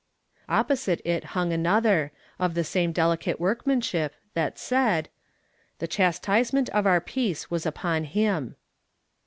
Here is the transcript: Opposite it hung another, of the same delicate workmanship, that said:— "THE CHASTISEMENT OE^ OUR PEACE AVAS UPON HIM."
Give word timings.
Opposite 0.49 0.99
it 1.05 1.23
hung 1.37 1.53
another, 1.53 2.11
of 2.39 2.55
the 2.55 2.63
same 2.63 2.91
delicate 2.91 3.39
workmanship, 3.39 4.15
that 4.33 4.57
said:— 4.57 5.09
"THE 5.77 5.87
CHASTISEMENT 5.87 6.71
OE^ 6.73 6.85
OUR 6.87 7.01
PEACE 7.01 7.45
AVAS 7.51 7.67
UPON 7.67 8.05
HIM." 8.05 8.55